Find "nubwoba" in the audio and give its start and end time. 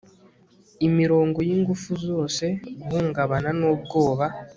3.59-4.25